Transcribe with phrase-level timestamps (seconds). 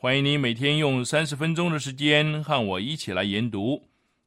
[0.00, 3.82] 欢迎你每天用三十分钟的时间和我一起来研读。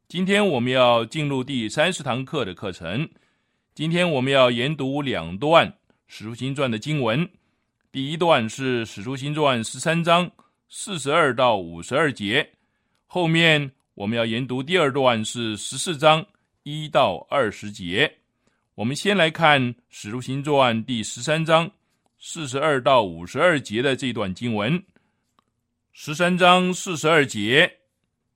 [0.09, 3.08] 今天我们要进入第三十堂课的课程。
[3.73, 5.66] 今天我们要研读两段
[6.08, 7.25] 《使徒行传》的经文。
[7.89, 10.30] 第一段是《使徒行传》十三章
[10.67, 12.49] 四十二到五十二节，
[13.05, 16.25] 后面我们要研读第二段是十四章
[16.64, 18.14] 一到二十节。
[18.75, 21.72] 我们先来看《使徒行传》第十三章。
[22.19, 24.83] 四十二到五十二节的这段经文，
[25.94, 27.80] 十三章四十二节，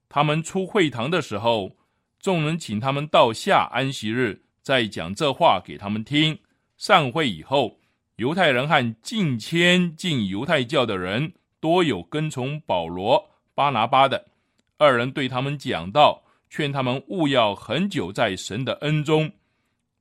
[0.09, 1.78] 他们出会堂的时候，
[2.20, 6.38] 众人请他们到下安息日再讲这话给他们听。
[6.78, 7.80] 散会以后，
[8.18, 11.31] 犹太人和近迁进犹太教的人
[11.62, 14.28] 多有跟从保罗、巴拿巴的，
[14.78, 19.31] 二人对他们讲道，劝他们勿要很久在神的恩中。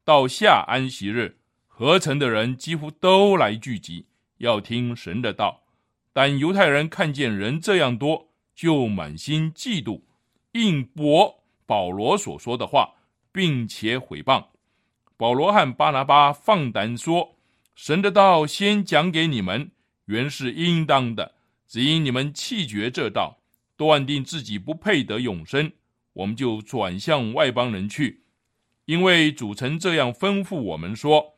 [0.05, 1.39] 到下安息日。
[1.67, 4.07] 合成的人几乎都来聚集，
[4.39, 5.64] 要听神的道。
[6.15, 10.01] 但犹太人看见人这样多，就满心嫉妒，
[10.53, 12.95] 应驳保罗所说的话，
[13.33, 14.45] 并且毁谤
[15.17, 17.35] 保罗和巴拿巴，放胆说
[17.75, 19.73] ：“神的道先讲给你们，
[20.07, 21.35] 原是应当的。
[21.67, 23.39] 只因你们弃绝这道，
[23.77, 25.73] 断定自己不配得永生，
[26.13, 28.23] 我们就转向外邦人去。
[28.85, 31.35] 因为主曾这样吩咐我们说。”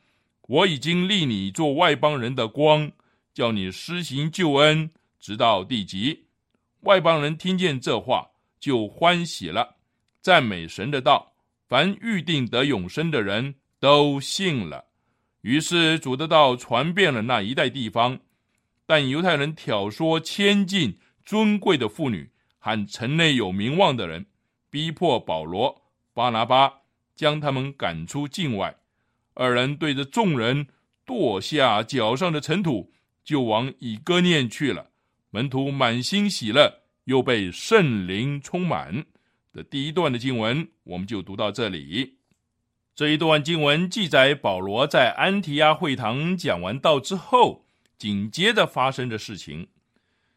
[0.48, 2.92] 我已经立你做外邦人的光，
[3.36, 6.24] 叫你施行救恩，直到地极。
[6.84, 9.76] 外邦人听见这话，就欢喜了，
[10.22, 11.34] 赞美神的道。
[11.68, 14.86] 凡预定得永生的人都信了。
[15.42, 18.18] 于是主的道传遍了那一带地方。
[18.86, 24.24] 但犹太人挑唆千进尊贵的妇女和城内有名望的人，
[24.70, 25.82] 逼迫保罗、
[26.14, 26.72] 巴拿巴，
[27.14, 28.74] 将他们赶出境外。
[29.34, 30.68] 二人对着众人
[31.04, 32.90] 跺下脚上的尘土，
[33.26, 34.90] 就往以哥念去了。
[35.30, 39.04] 门徒满心喜乐，又被圣灵充满。
[39.52, 42.18] 的第一段的经文，我们就读到这里。
[42.94, 47.66] 这一段经文记载保罗在安提亚会堂讲完道之后，
[47.98, 49.66] 紧接着发生的事情，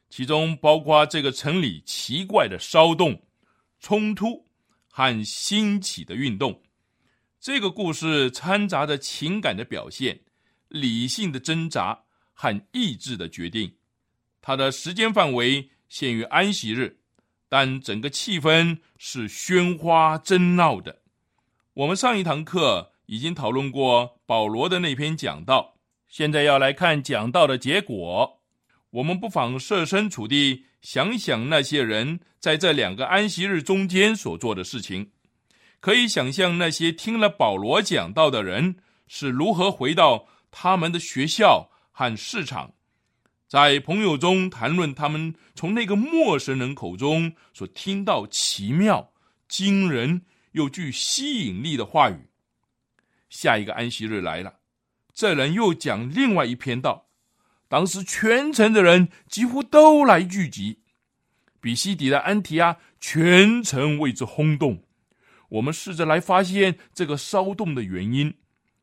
[0.09, 3.21] 其中包括这个城里奇怪的骚动、
[3.79, 4.45] 冲突
[4.89, 6.61] 和兴起的运动。
[7.39, 10.21] 这个故事掺杂着情感的表现、
[10.67, 12.03] 理性的挣扎
[12.41, 13.73] 和意志的决定。
[14.41, 16.99] 它的时间范围限于安息日，
[17.49, 21.01] 但整个气氛是喧哗争闹的。
[21.73, 25.75] 我们上一堂课已经讨论过保罗的那篇讲道，
[26.07, 28.39] 现在要来看讲道的结果。
[28.91, 35.11] 我们不妨设身处地想想那些人在这两个安息日中间所做的事情。
[35.81, 38.77] 可以想象那些听了保罗讲道的人
[39.07, 41.69] 是如何回到他们的学校
[41.99, 42.75] 和市场，
[43.45, 49.11] 在朋友中谈论他们从那个陌生人口中所听到奇妙、
[49.49, 50.21] 惊人
[50.53, 52.29] 又具吸引力的话语。
[53.29, 54.59] 下一个安息日来了，
[55.13, 57.09] 这人又讲另外一篇道，
[57.67, 60.79] 当时全城的人几乎都来聚集，
[61.59, 64.85] 比西底的安提阿全城为之轰动。
[65.49, 68.33] 我们试着来发现这个骚动的原因，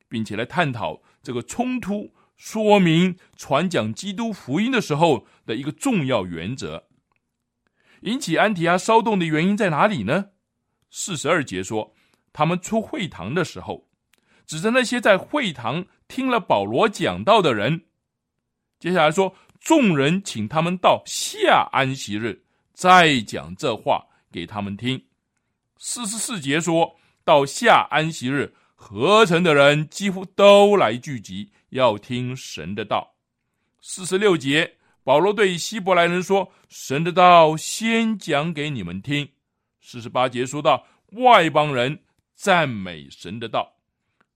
[0.07, 6.85] 并且来探讨这个冲突，说明传讲基督福音的时候的一个重要原则。
[8.03, 10.27] 引起安提阿骚动的原因在哪里呢？
[10.91, 11.95] 四十二节说，
[12.33, 13.89] 他们出会堂的时候，
[14.47, 17.87] 指着那些在会堂听了保罗讲道的人。
[18.79, 25.07] 接下来说，众人请他们到下安息日再讲这话给他们听。
[25.79, 33.15] 四十四节说到下安息日，合成的人几乎都来聚集，要听神的道。
[33.81, 39.29] 四十六节，保罗对希伯来人说：“神的道先讲给你们听。”
[39.81, 42.03] 四十八节说到外邦人
[42.35, 43.77] 赞美神的道。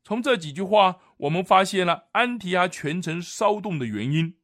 [0.05, 4.35] 从这几句话，我们发现了安提阿全城骚动的原因，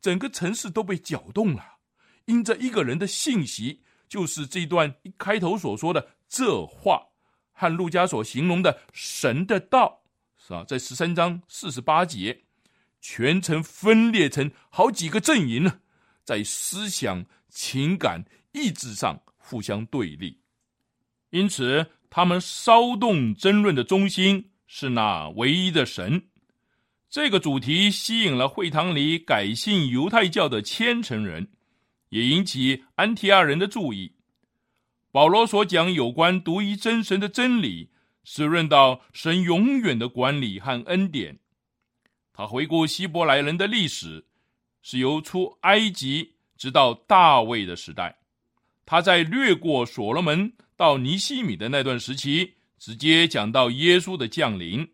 [0.00, 1.78] 整个城市都被搅动了。
[2.26, 7.08] 因着一个人的信息，就是这段一开头所说的这话，
[7.52, 10.03] 和路加所形容的神的道，
[10.46, 10.62] 是吧？
[10.68, 12.38] 在十三章四十八节，
[13.00, 15.80] 全城分裂成好几个阵营呢，
[16.22, 20.38] 在思想、情感、意志上互相对立，
[21.30, 24.50] 因此他们骚动争论的中心。
[24.66, 26.24] 是那唯一的神，
[27.08, 31.48] 这个主题吸引了会堂里改信犹太教的虔诚人，
[32.08, 34.12] 也引起安提亚人的注意。
[35.12, 37.90] 保罗所讲有关独一真神的真理，
[38.24, 41.38] 是论到神永远的管理和恩典。
[42.32, 44.26] 他回顾希伯来人的历史，
[44.82, 48.18] 是由出埃及直到大卫的时代。
[48.84, 52.54] 他在略过所罗门到尼西米的那段时期。
[52.76, 54.86] 直接讲到耶稣的降临，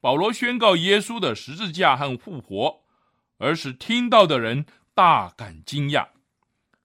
[0.00, 2.84] 保罗宣告耶稣的十字架和复活，
[3.38, 4.64] 而使听到的人
[4.94, 6.06] 大感惊讶。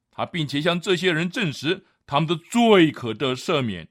[0.10, 3.88] 他并且向这些人证实他们的罪可得赦免。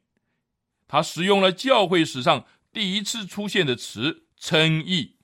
[0.94, 5.16] 他使用了教会史上第一次出现的词“称义”。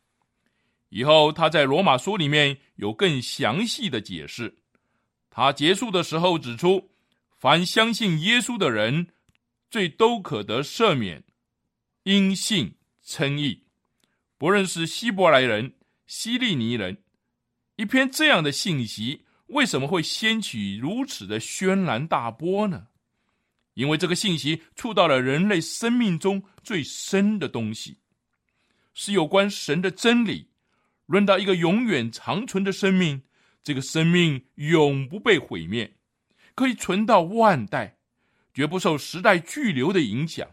[0.90, 4.58] 以后他在罗马书里面有更详细的解释。
[5.30, 6.90] 他结束的时候指出，
[7.38, 9.12] 凡相信耶稣的人。
[9.70, 11.22] 罪都可得赦免，
[12.02, 12.74] 因信
[13.04, 13.66] 称义。
[14.38, 15.74] 不论是希伯来人、
[16.08, 17.04] 希利尼人，
[17.76, 22.88] 一篇这样的信息，为什么会掀起如此的轩然大波呢？
[23.80, 27.96] 因为这个信息触到了人类生命中最深的东西，
[28.92, 30.50] 是有关神的真理。
[31.06, 33.22] 论到一个永远长存的生命，
[33.62, 35.96] 这个生命永不被毁灭，
[36.54, 37.96] 可以存到万代。
[38.52, 40.46] 绝不受时代巨流的影响。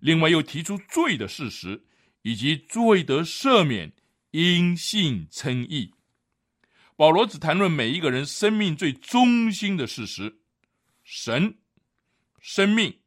[0.00, 1.84] 另外，又提出罪的事实，
[2.22, 3.92] 以及罪得赦免、
[4.32, 5.92] 因信称义。
[6.96, 10.40] 保罗只谈论每一个人生命最中心的事实：
[11.04, 11.58] 神、
[12.46, 13.00] 生命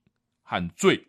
[0.43, 1.07] 和罪。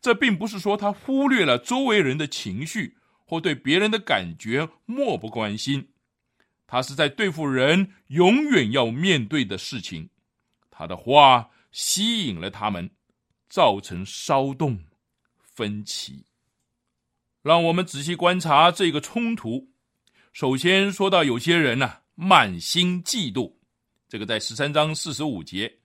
[0.00, 5.92] 这并不是说他忽略了周围人的情绪或对别人的感觉漠不关心。
[6.66, 10.10] 他是在对付人永远要面对的事情。
[10.70, 11.50] 他的话。
[11.72, 12.90] 吸引了他们，
[13.48, 14.86] 造成骚动、
[15.38, 16.26] 分歧。
[17.42, 19.70] 让我们仔细观察这个冲突。
[20.32, 23.54] 首先说到有些人呢，满心嫉妒，
[24.08, 25.79] 这个在十三章四十五节。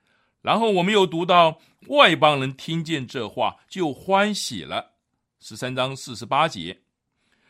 [0.46, 4.94] 然后我们又读到外邦人听见这话就欢喜了，
[5.40, 6.84] 十三章四十八节。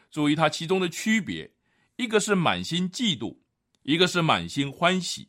[0.10, 1.52] 注意它其中的区别，
[1.98, 3.40] 一个是满心嫉妒，
[3.84, 5.28] 一个是满心欢喜。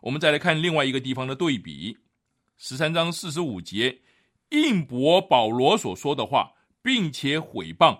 [0.00, 1.96] 我们再来看另外一个地方的对比。
[2.58, 4.00] 十三章四十五节，
[4.48, 7.96] 应驳保罗所说的话，并且毁谤。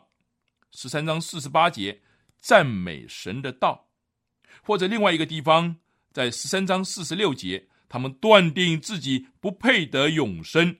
[0.73, 2.03] 十三章四十八节，
[2.41, 3.89] 赞美神的道。
[4.65, 5.77] 或者另外一个地方，
[6.13, 10.79] 在十三章四十六节，他们断定自己不配得永生。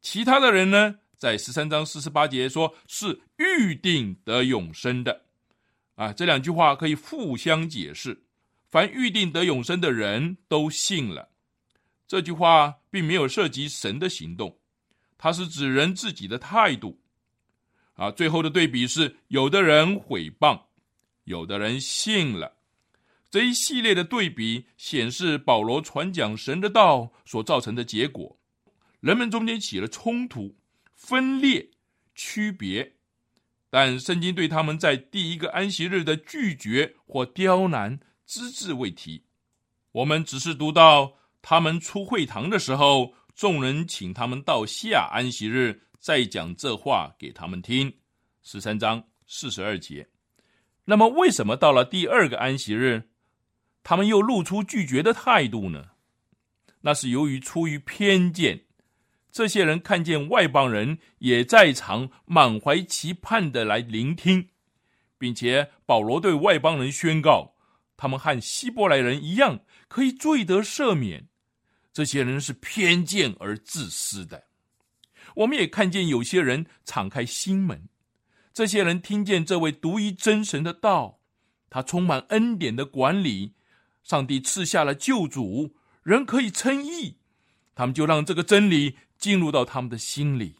[0.00, 5.22] 其他的人呢，在十三章四十八节说是预定得永生的。
[5.96, 8.22] 啊，这两句话可以互相解释。
[8.68, 11.30] 凡预定得永生的人都信了。
[12.06, 14.58] 这句话并没有涉及神的行动，
[15.16, 17.00] 它是指人自己的态度。
[17.94, 20.60] 啊，最后的对比是，有的人毁谤，
[21.24, 22.57] 有的人信了。
[23.30, 28.38] 这一系列的对比显示保罗传讲神的道所造成的结果，
[29.00, 30.56] 人们中间起了冲突、
[30.94, 31.70] 分裂、
[32.14, 32.94] 区别。
[33.70, 39.24] 但圣经对他们在第一个安息日的拒绝或刁难只字未提。
[39.92, 41.14] 我们只是读到。
[41.40, 47.90] 他们出会堂的时候，众人请他们到下安息日再讲这话给他们听。
[48.42, 50.06] 十三章四十二节。
[50.84, 53.08] 那么，为什么到了第二个安息日，
[53.88, 55.92] 他们又露出拒绝的态度呢？
[56.82, 58.64] 那是由于出于偏见，
[59.32, 64.50] 这些人看见外邦人也在场，满怀期盼的来聆听，
[65.16, 67.54] 并且保罗对外邦人宣告，
[67.96, 69.60] 他们和希伯来人一样。
[69.88, 71.26] 可以罪得赦免，
[71.90, 74.48] 这些人是偏见而自私的。
[75.36, 77.88] 我们也看见有些人敞开心门，
[78.52, 81.20] 这些人听见这位独一真神的道，
[81.70, 83.54] 他充满恩典的管理，
[84.08, 87.18] 上帝赐下了救主，人可以称义，
[87.74, 90.54] 他们就让这个真理进入到他们的心里。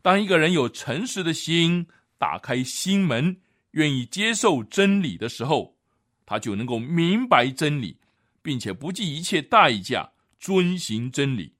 [0.00, 3.36] 当一个人有诚实的心，打开心门，
[3.72, 5.76] 愿意接受真理的时候，
[6.24, 7.98] 他就能够明白真理，
[8.40, 11.52] 并且不计一切代价遵行真理。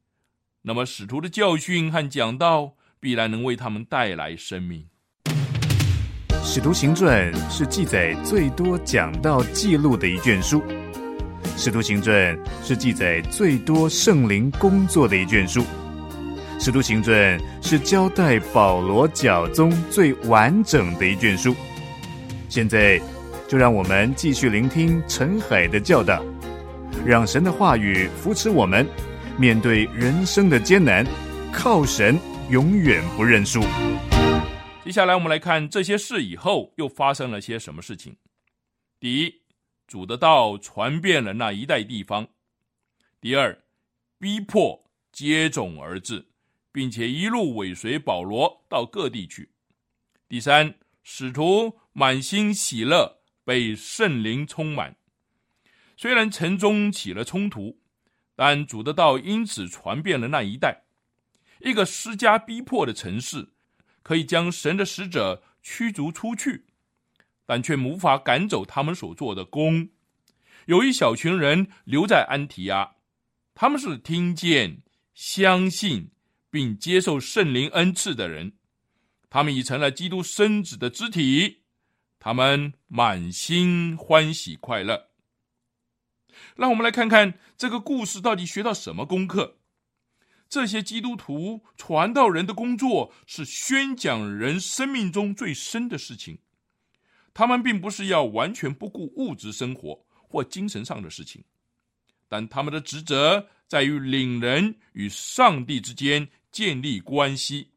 [0.62, 4.84] 那么，使徒的教训和讲道必然能为他们带来生命。
[6.42, 10.60] 《使徒行传》是记载最多讲到记录的一卷书，
[11.56, 12.14] 《使徒行传》
[12.62, 15.60] 是记载最多圣灵工作的一卷书。
[16.58, 21.54] 《使徒行传》是交代保罗教宗最完整的一卷书。
[22.48, 22.98] 现在，
[23.46, 26.24] 就让我们继续聆听陈海的教导，
[27.04, 28.86] 让神的话语扶持我们，
[29.36, 31.06] 面对人生的艰难，
[31.52, 32.18] 靠神
[32.48, 33.62] 永远不认输。
[34.88, 38.16] 接下来，我们来看这些事以后又发生了些什么事情。
[38.98, 39.42] 第一，
[39.86, 42.24] 主的道传遍了那一带地方；
[43.20, 43.62] 第二，
[44.18, 46.24] 逼迫接踵而至。
[46.72, 49.50] 并且一路尾随保罗到各地去。
[50.26, 54.96] 第三，使徒满心喜乐，被圣灵充满。
[55.98, 57.78] 虽然城中起了冲突，
[58.34, 60.84] 但主的道因此传遍了那一带。
[61.60, 63.50] 一个施加逼迫的城市，
[64.08, 66.64] 可以将神的使者驱逐出去，
[67.44, 69.90] 但却无法赶走他们所做的工。
[70.64, 72.92] 有一小群人留在安提亚，
[73.54, 74.80] 他们是听见、
[75.12, 76.10] 相信。
[76.50, 78.54] 并接受圣灵恩赐的人，
[79.28, 81.58] 他们已成了基督身子的肢体，
[82.18, 85.10] 他们满心欢喜快乐。
[86.56, 89.57] 让我们来看看这个故事到底学到什么功课。
[90.48, 96.38] 这些基督徒传道人的工作是宣讲人生命中最深的事情，
[97.34, 101.44] 他们并不是要完全不顾物质生活或精神上的事情，
[102.28, 106.28] 但他们的职责在于领人与上帝之间。
[106.50, 107.72] 建立关系，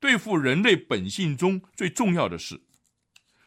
[0.00, 2.60] 对付人类本性中最重要的事。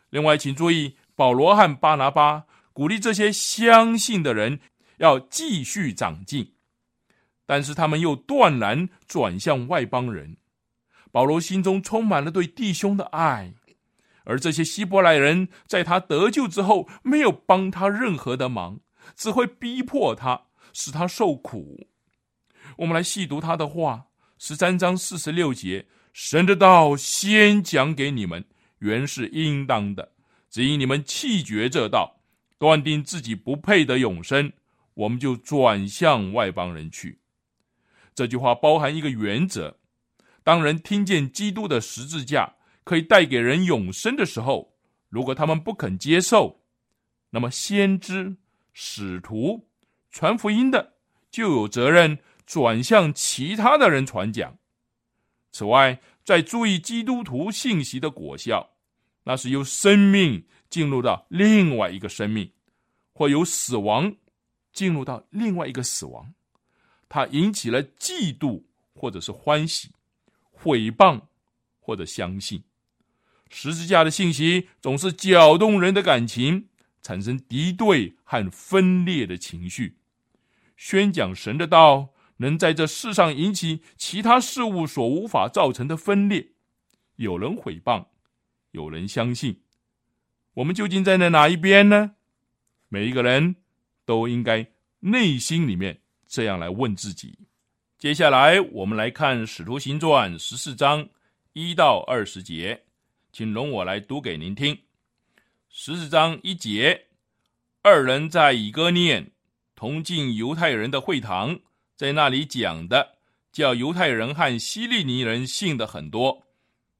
[0.10, 4.62] 另外，请注意，保罗和巴拿巴鼓励这些相信的人
[5.00, 6.54] 要继续长进，
[7.48, 10.38] 但是他们又断然转向外邦人。
[11.12, 13.54] 保罗心中充满了对弟兄的爱，
[14.26, 18.82] 而这些希伯来人在他得救之后，没有帮他任何的忙，
[19.16, 21.88] 只会逼迫他，使他受苦。
[22.78, 24.04] 我们来细读他的话。
[24.38, 28.46] 十三章四十六节，神的道先讲给你们，
[28.80, 30.12] 原是应当的。
[30.48, 32.20] 只因你们弃绝这道，
[32.60, 34.54] 断定自己不配得永生，
[34.94, 37.20] 我们就转向外邦人去。
[38.18, 39.78] 这句话包含一个原则：
[40.44, 44.74] 当人听见基督的十字架可以带给人永生的时候，
[45.08, 46.64] 如果他们不肯接受，
[47.30, 48.36] 那么先知、
[48.74, 49.68] 使徒、
[50.10, 50.94] 传福音的
[51.30, 52.18] 就有责任。
[52.48, 54.58] 转向其他的人传讲。
[55.52, 58.70] 此外，在注意基督徒信息的果效，
[59.26, 62.50] 那是由生命进入到另外一个生命，
[63.12, 64.16] 或由死亡
[64.72, 66.34] 进入到另外一个死亡。
[67.10, 69.90] 它引起了嫉妒，或者是欢喜；
[70.52, 71.22] 毁谤，
[71.80, 72.64] 或者相信。
[73.50, 76.68] 十字架的信息总是搅动人的感情，
[77.02, 79.98] 产生敌对和分裂的情绪。
[80.76, 82.14] 宣讲神的道。
[82.40, 86.50] 能在这世上引起其他事物所无法造成的分裂，
[87.16, 88.06] 有人毁谤，
[88.70, 89.62] 有人相信，
[90.54, 92.12] 我们究竟站在哪一边呢？
[92.90, 93.56] 每一个人
[94.06, 94.68] 都应该
[95.00, 97.38] 内心里面这样来问自己。
[97.98, 101.08] 接下来，我们来看《使徒行传》十四章
[101.54, 102.84] 一到二十节，
[103.32, 104.78] 请容我来读给您听。
[105.70, 107.08] 十四章一节，
[107.82, 109.32] 二人在以哥念
[109.76, 111.60] 同进犹太人的会堂。
[111.96, 113.18] 在那里讲的，
[113.52, 116.44] 叫犹太人和希利尼人信的很多，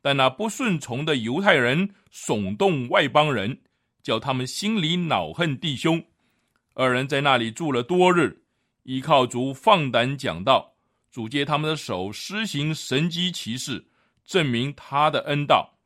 [0.02, 3.62] 但那不顺从的犹太人耸动外邦人，
[4.02, 6.04] 叫他们心里恼恨弟兄。
[6.74, 8.42] 二人在那里住了多日，
[8.88, 10.74] 依靠主放胆讲道，
[11.12, 13.86] 主借他们的手施行神机骑士，
[14.26, 15.78] 证明他的恩道。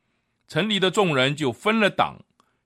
[0.48, 2.17] 城里的众人就分了党，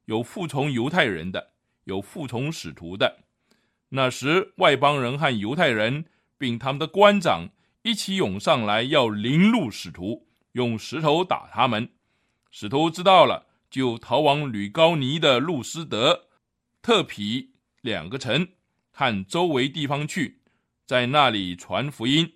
[0.05, 1.51] 有服从犹太人的，
[1.85, 3.17] 有服从使徒的。
[3.89, 6.05] 那时外邦人和犹太人。
[6.37, 7.47] 并他们的官长
[7.81, 11.89] 一起涌上来，要凌辱使徒，用石头打他们。
[12.51, 16.27] 使徒知道了，就逃往吕高尼的路斯德、
[16.81, 18.45] 特皮两个城，
[18.97, 20.39] 和周围地方去，
[20.85, 22.31] 在那里传福音。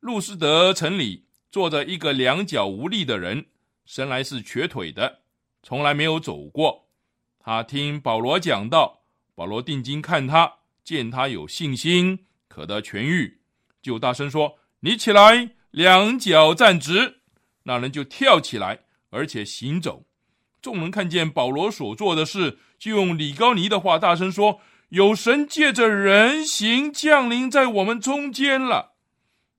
[0.00, 3.46] 路斯德城里坐着一个两脚无力的人，
[3.86, 5.20] 生来是瘸腿的，
[5.62, 6.90] 从来没有走过。
[7.38, 10.52] 他听保罗讲道，保罗定睛看他，
[10.84, 13.40] 见他有信心，可得痊愈，
[13.80, 17.22] 就大声说：“你起来，两脚站直。”
[17.64, 20.04] 那人就跳起来，而且行走。
[20.60, 24.60] 众人看见保罗所做的事，就用李高尼的话大声说
[24.90, 28.94] ：“有神借着人形降临在我们中间了。”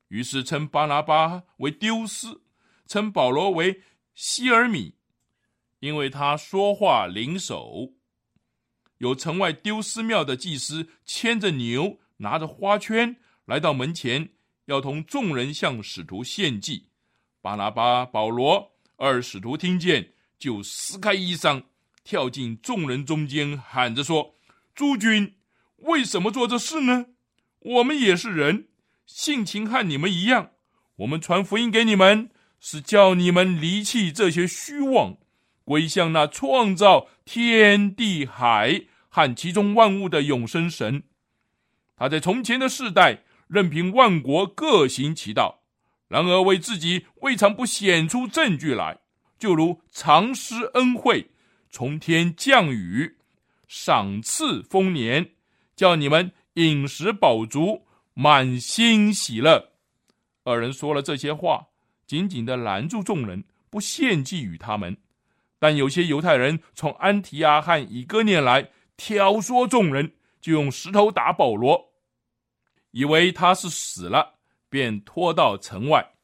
[0.09, 2.41] 于是称巴拿巴为丢失，
[2.85, 3.81] 称保罗为
[4.13, 4.95] 希尔米。
[5.79, 7.93] 因为他说话灵手，
[8.99, 14.29] 有城外丢失庙的祭司牵着牛，拿着花圈来到门前，
[14.65, 16.89] 要同众人向使徒献祭。
[17.41, 21.63] 巴拿巴、保罗二使徒听见，就撕开衣裳，
[22.03, 24.35] 跳进众人中间，喊着说
[24.81, 25.35] ：“诸君，
[25.75, 27.05] 为什么做这事呢？
[27.59, 28.65] 我们也是人，
[29.05, 30.53] 性情和你们一样。
[30.95, 35.17] 我们传福音给你们，是叫你们离弃这些虚妄。”
[35.63, 41.03] 归向那创造天地海和其中万物的永生神，
[41.95, 45.61] 他在从前的世代任凭万国各行其道，
[46.07, 48.97] 然而为自己未尝不显出证据来，
[49.37, 51.29] 就如常施恩惠，
[51.69, 53.17] 从天降雨，
[53.73, 55.31] 赏赐丰年，
[55.77, 59.71] 叫你们饮食饱足，满心喜乐。
[60.43, 61.67] 二人说了这些话，
[62.05, 64.97] 紧紧的拦住众人，不献祭与他们。
[65.57, 71.93] 但有些犹太人从安提阿和以哥念来挑唆众人，就用石头打保罗，
[72.91, 74.33] 以为他是死了，
[74.69, 76.15] 便拖到城外。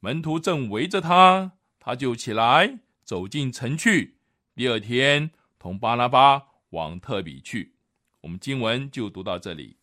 [0.00, 4.16] 门徒正围着他，他就起来走进城去。
[4.54, 6.42] 第二天，同巴拉巴
[6.74, 7.72] 往特比去。
[8.20, 9.78] 我们经文就读到这里。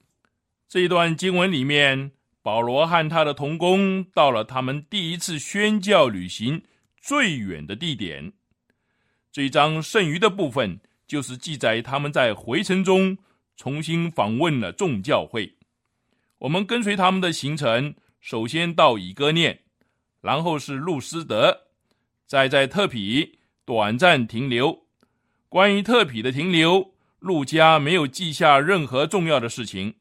[0.67, 6.63] 这一段经文里面，保罗和他的同工到了他们第一次宣教旅行
[6.97, 8.33] 最远的地点。
[9.31, 13.17] 这一章剩余的部分，就是记载他们在回程中
[13.55, 15.57] 重新访问了众教会。
[16.39, 19.59] 我们跟随他们的行程，首先到以哥念，
[20.21, 21.67] 然后是路斯德，
[22.25, 24.80] 再在特匹短暂停留。
[25.51, 29.95] 关于特匹的停留，陆家没有记下任何重要的事情，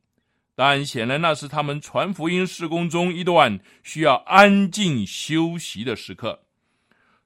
[0.54, 6.44] 但显然那是他们传福音施工中一段需要安静休息的时刻。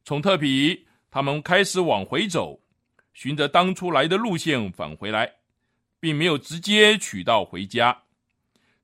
[0.03, 0.87] 从特匹。
[1.11, 2.59] 他们开始往回走，
[3.13, 5.35] 循着当初来的路线返回来，
[6.01, 8.03] 并没有直接取道回家。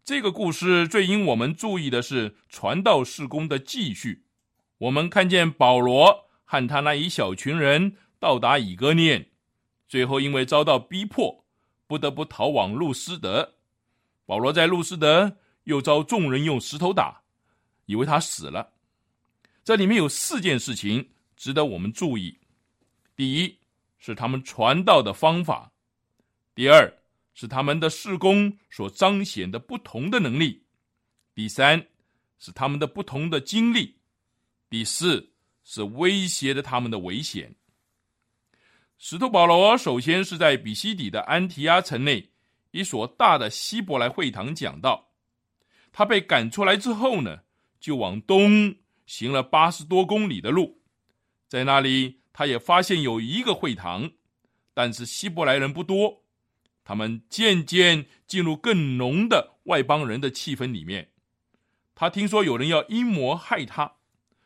[0.04, 4.26] 这个故事最引我们注意的是传道事工的继续。
[4.78, 9.29] 我们看见保罗和他那一小群人到达以哥念，
[9.90, 11.44] 最后因为遭到逼迫，
[11.88, 13.56] 不得不逃往路斯德。
[14.24, 17.20] 保罗在路斯德又遭众人用石头打，
[17.86, 18.72] 以为他死了。
[19.64, 21.10] 这里面有四件事情。
[21.36, 22.38] 值得我们注意：
[23.16, 23.58] 第一
[23.98, 25.72] 是他们传道的方法；
[26.54, 26.88] 第二
[27.34, 30.62] 是他们的事工所彰显的不同的能力；
[31.34, 31.84] 第三
[32.38, 33.96] 是他们的不同的经历；
[34.68, 35.32] 第四
[35.64, 37.52] 是威胁着他们的危险。
[39.02, 42.28] 使徒保罗首先是在比西底的安提阿城内
[42.70, 45.08] 一所大的希伯来会堂讲道。
[45.90, 47.38] 他被赶出来之后呢，
[47.80, 48.74] 就往东
[49.06, 50.82] 行了八十多公里的路。
[51.48, 54.10] 在那里，他也发现有一个会堂，
[54.74, 56.22] 但是希伯来人不多。
[56.84, 61.10] 他们渐渐进入更浓的外邦人的气氛里面。
[61.94, 63.94] 他听说有人要阴谋害他，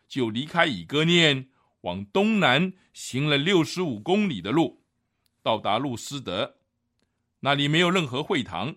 [0.06, 1.48] 就离开以哥念，
[1.84, 4.82] 往东南行了六十五公里的路，
[5.42, 6.56] 到达路斯德。
[7.40, 8.74] 那里没有任何会堂。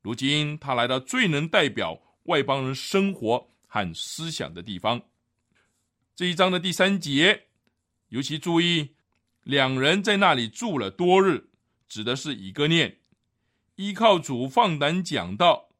[0.00, 5.02] 如今他来到最能代表外邦人生活和思想的地方。
[6.14, 7.46] 这一章的第三节。
[8.10, 8.94] 尤其注意，
[9.42, 11.48] 两人在那里住了多日，
[11.88, 12.98] 指的是以哥念，
[13.74, 15.70] 依靠主放胆讲道，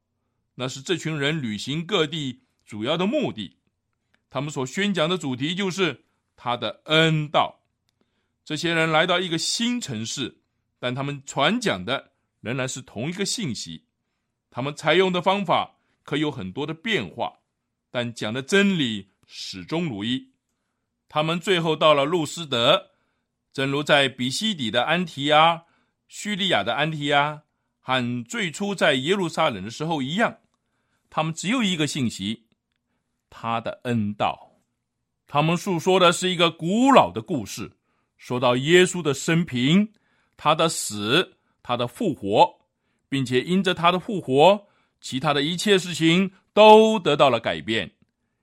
[0.56, 3.58] 那是这群人旅行各地主要的目的。
[4.28, 6.03] 他们所宣讲的主题就是
[6.36, 7.60] 他的恩道。
[8.44, 10.42] 这些人来到一个新城市，
[10.78, 13.86] 但他们传讲的仍然是同一个信息。
[14.50, 17.38] 他们采用的方法可有很多的变化，
[17.90, 20.32] 但讲的真理始终如一。
[21.08, 22.90] 他们最后到了路斯德，
[23.52, 25.64] 正如在比西底的安提阿、
[26.06, 27.42] 叙利亚的安提阿
[27.80, 30.38] 和最初在耶路撒冷的时候一样，
[31.08, 32.46] 他们只有一个信息：
[33.30, 34.53] 他的恩道。
[35.34, 37.72] 他们诉说的是一个古老的故事，
[38.16, 39.92] 说到耶稣的生平、
[40.36, 42.60] 他的死、他的复活，
[43.08, 44.68] 并且因着他的复活，
[45.00, 47.90] 其他的一切事情都得到了改变，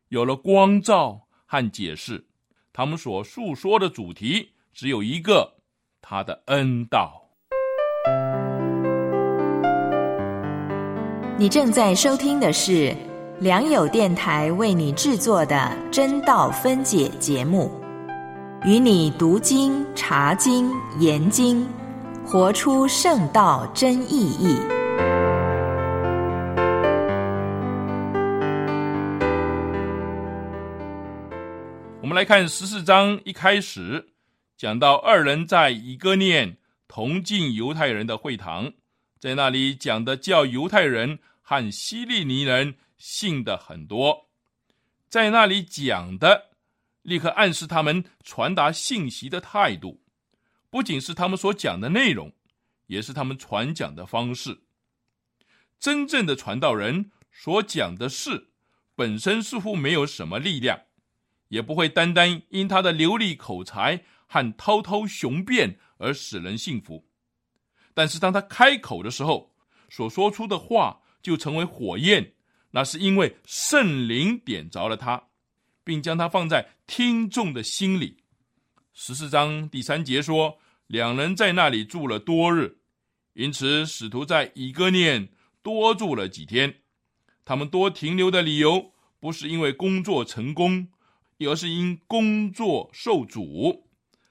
[0.09, 2.25] 有了光照和解释。
[2.73, 5.53] 他们所述说的主题只有一个：
[6.01, 7.21] 他的恩道。
[11.37, 12.93] 你正在收听的是
[13.41, 17.71] 良友电台为你制作的真道分解节目，
[18.63, 21.67] 与你读经、查经、研经，
[22.23, 24.55] 活出圣道真意义。
[31.99, 34.09] 我们来看十四章一开始
[34.55, 38.71] 讲到二人在以哥念同进犹太人的会堂，
[39.19, 41.17] 在那里讲的叫犹太人。
[41.43, 44.29] 和希利尼人信的很多，
[45.09, 46.51] 在那里讲的，
[47.01, 50.03] 立刻暗示他们传达信息的态度，
[50.69, 52.31] 不仅是他们所讲的内容，
[52.85, 54.61] 也是他们传讲的方式。
[55.79, 58.51] 真正的传道人所讲的事，
[58.95, 60.81] 本身似乎没有什么力量，
[61.47, 67.07] 也不会单单因他的流利口才和滔滔雄辩而使人信服。
[67.95, 69.55] 但是当他开口的时候，
[69.89, 71.01] 所说出的话。
[71.23, 72.33] 就成为火焰，
[72.71, 75.21] 那是因为圣灵点着了他，
[75.83, 78.17] 并将他放在听众的心里。
[78.93, 80.57] 十四章第三节说，
[80.87, 82.77] 两人在那里住了多日，
[83.33, 85.29] 因此使徒在以哥念
[85.61, 86.73] 多住了几天。
[87.43, 90.87] 他们多停留的理由，不是因为工作成功，
[91.39, 93.87] 而是因工作受阻。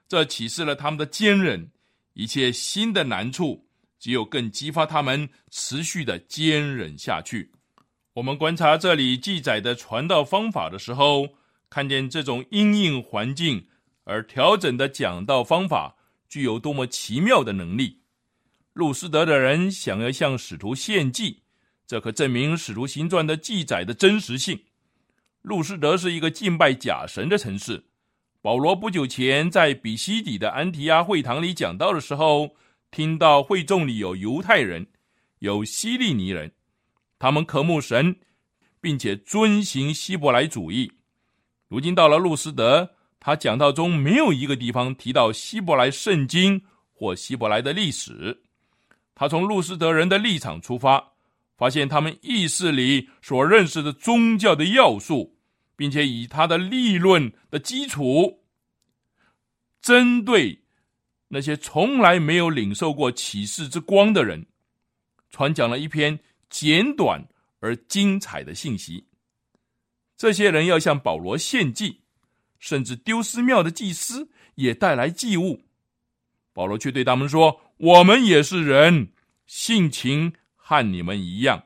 [0.09, 1.71] 这启示了他们的坚韧，
[2.15, 3.67] 一切新的难处。
[3.99, 7.53] 只有更激发他们持续的坚忍下去。
[8.15, 11.29] 我们观察这里记载的传道方法的时候，
[11.69, 13.67] 看见这种因应环境
[14.05, 15.97] 而调整的讲道方法
[16.29, 18.01] 具有多么奇妙的能力。
[18.73, 21.43] 路斯德的人想要向使徒献祭，
[21.87, 24.59] 这可证明使徒行传的记载的真实性。
[25.43, 27.85] 路斯德是一个敬拜假神的城市。
[28.43, 32.57] 保罗不久前在比西底的安提阿会堂里讲道的时候。
[32.93, 34.85] 听到会众里有犹太人，
[35.39, 36.51] 有希利尼人，
[37.21, 38.17] 他们渴慕神，
[38.81, 40.91] 并且遵行希伯来主义。
[41.69, 48.43] 如今到了路斯德，他讲道中没有一个地方提到希伯来圣经或希伯来的历史。
[49.15, 51.13] 他从路斯德人的立场出发，
[51.59, 55.37] 发现他们意识里所认识的宗教的要素，
[55.77, 58.41] 并且以他的立论的基础，
[59.83, 60.63] 针对。
[61.29, 64.47] 那些从来没有领受过启示之光的人，
[65.31, 66.19] 传讲了一篇
[66.51, 67.25] 简短
[67.61, 69.07] 而精彩的信息。
[70.17, 72.03] 这些人要向保罗献祭，
[72.59, 75.63] 甚至丢失庙的祭司也带来祭物。
[76.53, 79.13] 保罗却对他们说：“我们也是人，
[79.47, 81.65] 性情和你们一样。”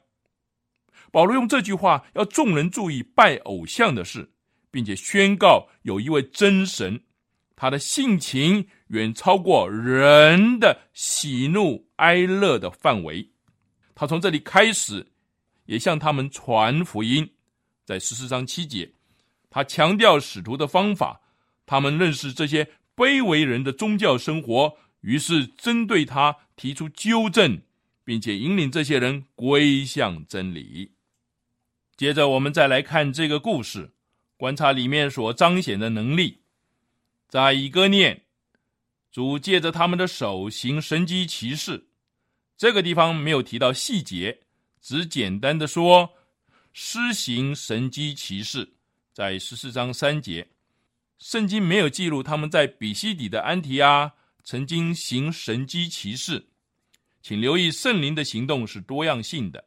[1.11, 4.31] 保罗用这句话要众人注意拜偶像的事，
[4.71, 7.03] 并且宣告有一位真神，
[7.57, 8.69] 他的性情。
[8.89, 13.29] 远超过人的喜怒哀乐的范围。
[13.95, 15.07] 他从这里开始，
[15.67, 17.31] 也向他们传福音。
[17.85, 18.93] 在十四章七节，
[19.51, 21.21] 他强调使徒的方法。
[21.67, 27.63] 他们认识这些卑微人的宗教生活，于是针对他提出纠正，
[28.05, 30.93] 并且引领这些人归向真理。
[31.97, 33.93] 接着，我们再来看这个故事，
[34.37, 36.41] 观察里面所彰显的能力，
[37.29, 38.23] 在一个念。
[39.11, 41.87] 主借着他们的手行神机骑士，
[42.57, 44.41] 这个地方没有提到细节，
[44.81, 46.13] 只简单的说
[46.73, 48.75] 施行神机骑士，
[49.13, 50.49] 在十四章三节，
[51.19, 54.13] 圣经没有记录他们在比西底的安提阿
[54.43, 56.47] 曾经行神机骑士，
[57.23, 59.65] 请留意圣灵的行动是多样性的，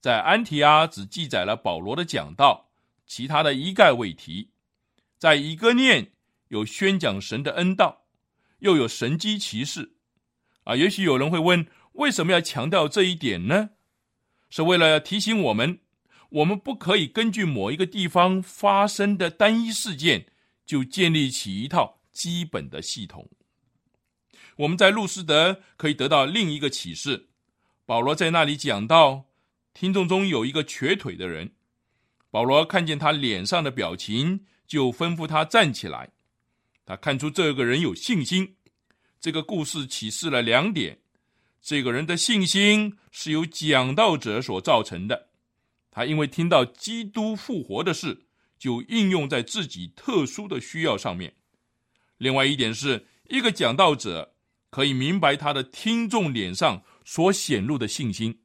[0.00, 2.70] 在安提阿只记载了保罗的讲道，
[3.06, 4.50] 其他的一概未提，
[5.18, 6.12] 在以哥念
[6.48, 8.04] 有宣讲神的恩道。
[8.60, 9.92] 又有神机骑士，
[10.64, 11.64] 啊，也许有人会问，
[11.98, 13.70] 为什么要强调这一点呢？
[14.50, 15.80] 是为了提醒我们，
[16.30, 20.26] 我们不可以根据某一个地方发生的单一事件，
[20.64, 23.28] 就建立起一套基本的系统。
[24.58, 27.28] 我们在路斯德可以得到另一个启示，
[27.84, 29.26] 保罗在那里讲到，
[29.74, 31.52] 听众中有一个瘸腿的人，
[32.30, 36.10] 保罗看见他脸上的表情，就吩咐他站起来。
[36.86, 38.54] 他看出这个人有信心。
[39.20, 41.00] 这个故事启示了两点：
[41.60, 45.28] 这个人的信心是由讲道者所造成的。
[45.90, 48.26] 他因为听到基督复活的事，
[48.58, 51.34] 就应用在自己特殊的需要上面。
[52.18, 54.34] 另外一点是，一个讲道者
[54.70, 58.40] 可以明白他的听众脸上所显露的信心。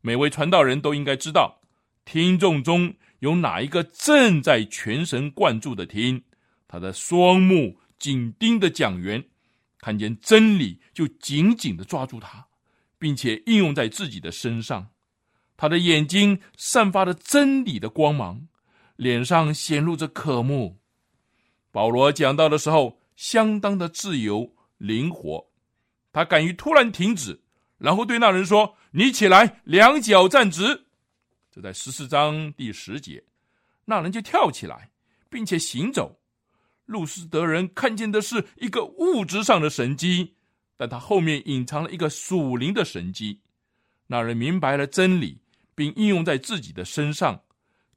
[0.00, 1.60] 每位传道人都应该知道，
[2.04, 6.22] 听众中有哪一个正在全神贯注的听，
[6.68, 9.24] 他的双目紧盯的讲员，
[9.84, 12.46] 看见真理就紧紧的抓住它，
[12.98, 14.88] 并且应用在自己的身上。
[15.58, 18.48] 他的眼睛散发着真理的光芒，
[18.96, 20.80] 脸上显露着渴慕。
[21.70, 25.50] 保罗讲到的时候，相当的自由灵活，
[26.14, 27.42] 他敢于突然停止。
[27.76, 30.86] 然后对那人说：“你起来，两脚站直。”
[31.52, 33.22] 这在十四章第十节，
[33.84, 34.90] 那人就跳起来，
[35.28, 36.18] 并且行走。
[36.86, 40.34] 路斯德人看见的是一个物质上的神机，
[40.76, 43.40] 但他后面隐藏了一个属灵的神机。
[44.06, 45.40] 那人明白了真理，
[45.74, 47.42] 并应用在自己的身上。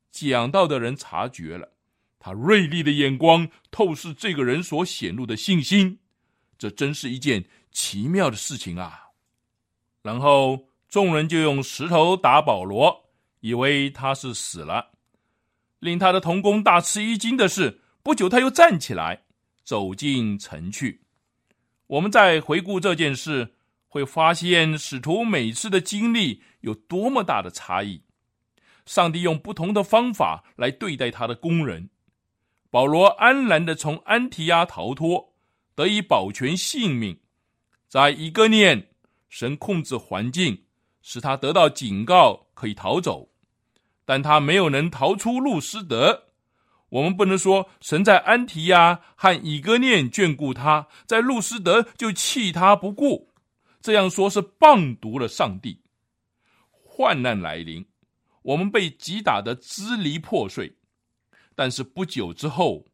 [0.10, 1.74] 讲道的人察觉了，
[2.18, 6.00] 他锐利的眼光透视这个人所显露的信心。
[6.58, 9.10] 这真是一件奇妙的事情啊！
[10.02, 13.10] 然后众人就用石头打保罗，
[13.42, 14.92] 以为他是死了。
[15.80, 19.24] 令他的同工大吃一惊的是，不久他又站起来，
[19.66, 21.02] 走进城去。
[21.88, 23.56] 我们再回顾这件事，
[23.90, 28.02] 会发现使徒每次的经历有多么大的差异。
[28.86, 31.90] 上帝用不同的方法来对待他的工人。
[32.70, 35.34] 保罗安然的从安提亚逃脱，
[35.76, 37.20] 得以保全性命，
[37.90, 38.88] 在一个念。
[39.28, 40.64] 神控制环境，
[41.02, 43.28] 使他得到警告，可以逃走，
[44.06, 46.27] 但他没有能逃出路斯德。
[46.90, 53.30] 我们不能说神在安提亚和以哥念眷顾他，在路斯德就弃他不顾。
[53.82, 55.82] 这样说是谤读了上帝。
[56.72, 57.86] 患难来临，
[58.42, 60.78] 我们被击打的支离破碎，
[61.56, 62.86] 但是不久之后，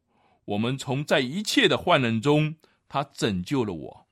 [0.45, 2.55] 我们从在一切的患难中，
[2.89, 4.07] 他拯救了我。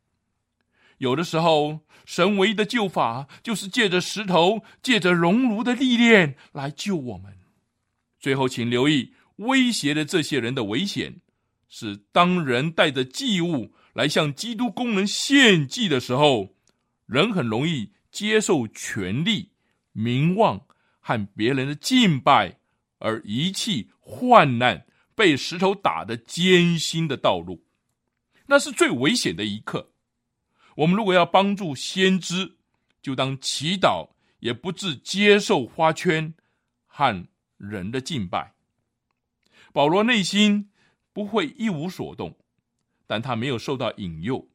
[1.00, 7.40] 有的时候，神唯一的救法就是借着石头，借着熔炉的历练来救我们。
[8.20, 11.22] 最后，请留意威胁的这些人的危险，
[11.68, 16.56] 是当人带着祭物来向基督工人献祭的时候，
[17.06, 19.52] 人很容易接受权力、
[19.92, 20.66] 名望
[21.00, 22.58] 和别人的敬拜，
[23.00, 27.64] 而遗弃患难、被石头打的艰辛的道路，
[28.46, 29.92] 那是最危险的一刻。
[30.76, 32.58] 我们如果要帮助先知，
[33.02, 36.34] 就当祈祷，也不致接受花圈
[36.86, 37.28] 和
[37.58, 38.54] 人的敬拜。
[39.74, 40.70] 保罗内心
[41.14, 42.38] 不会一无所动，
[43.08, 44.50] 但他没有受到引诱，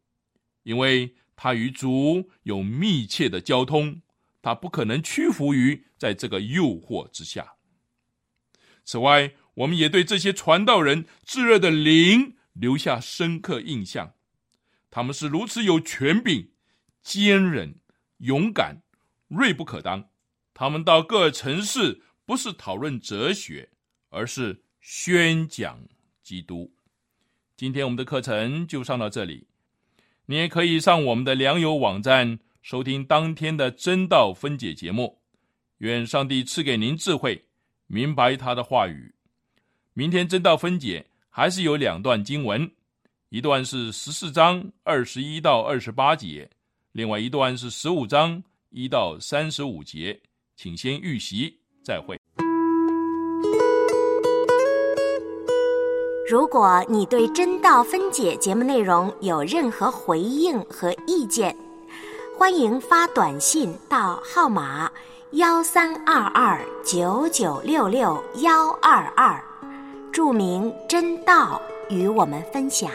[0.62, 4.02] 因为他与主有密切的交通，
[4.42, 7.54] 他不可能屈服于在这个诱惑之下。
[8.84, 14.14] 此外，我们也对这些传道人炙热的灵留下深刻印象。
[14.90, 16.52] 他们是如此有权柄、
[17.02, 17.80] 坚韧、
[18.18, 18.82] 勇敢、
[19.28, 20.10] 锐不可当。
[20.54, 23.70] 他们到各城市，不是讨论哲学，
[24.08, 25.80] 而是宣讲
[26.22, 26.72] 基督。
[27.56, 29.48] 今天我们的课程就上到这里，
[30.26, 35.18] 你也可以上我们的良友网站收听当天的真道分解节目。
[35.78, 37.44] 愿上帝赐给您智慧，
[37.88, 39.12] 明白他的话语。
[39.92, 42.70] 明天真道分解还是有两段经文。
[43.30, 46.48] 一段是十四章二十一到二十八节，
[46.92, 50.20] 另外一段是十五章一到三十五节，
[50.54, 52.16] 请先预习，再会。
[56.28, 61.56] 如果你对真道分解节目内容有任何回应和意见，
[62.36, 64.90] 欢迎发短信到号码
[65.32, 69.40] 幺三二二九九六六幺二二，
[70.12, 71.60] 注明真道。
[71.88, 72.90] 与我们分享。